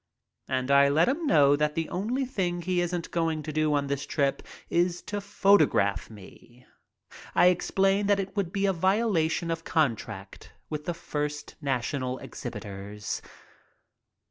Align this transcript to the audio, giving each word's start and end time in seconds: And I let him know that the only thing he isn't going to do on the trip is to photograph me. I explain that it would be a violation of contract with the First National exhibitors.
And 0.47 0.71
I 0.71 0.89
let 0.89 1.07
him 1.07 1.27
know 1.27 1.55
that 1.55 1.75
the 1.75 1.87
only 1.89 2.25
thing 2.25 2.63
he 2.63 2.81
isn't 2.81 3.11
going 3.11 3.43
to 3.43 3.53
do 3.53 3.75
on 3.75 3.85
the 3.85 3.95
trip 3.95 4.41
is 4.67 4.99
to 5.03 5.21
photograph 5.21 6.09
me. 6.09 6.65
I 7.35 7.49
explain 7.53 8.07
that 8.07 8.19
it 8.19 8.35
would 8.35 8.51
be 8.51 8.65
a 8.65 8.73
violation 8.73 9.51
of 9.51 9.63
contract 9.63 10.53
with 10.71 10.85
the 10.85 10.95
First 10.95 11.53
National 11.61 12.17
exhibitors. 12.17 13.21